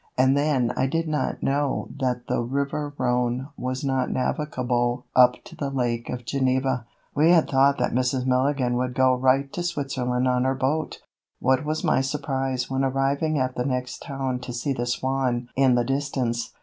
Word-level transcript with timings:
And 0.17 0.35
then 0.35 0.71
I 0.75 0.87
did 0.87 1.07
not 1.07 1.43
know 1.43 1.87
that 1.99 2.25
the 2.25 2.41
river 2.41 2.91
Rhone 2.97 3.49
was 3.55 3.83
not 3.85 4.09
navigable 4.09 5.05
up 5.15 5.35
to 5.43 5.55
the 5.55 5.69
Lake 5.69 6.09
of 6.09 6.25
Geneva. 6.25 6.87
We 7.13 7.29
had 7.29 7.47
thought 7.47 7.77
that 7.77 7.93
Mrs. 7.93 8.25
Milligan 8.25 8.77
would 8.77 8.95
go 8.95 9.13
right 9.13 9.53
to 9.53 9.61
Switzerland 9.61 10.27
on 10.27 10.43
her 10.43 10.55
boat. 10.55 11.03
What 11.39 11.63
was 11.65 11.83
my 11.83 12.01
surprise 12.01 12.67
when 12.67 12.83
arriving 12.83 13.37
at 13.37 13.53
the 13.53 13.63
next 13.63 14.01
town 14.01 14.39
to 14.39 14.51
see 14.53 14.73
the 14.73 14.87
Swan 14.87 15.49
in 15.55 15.75
the 15.75 15.85
distance. 15.85 16.51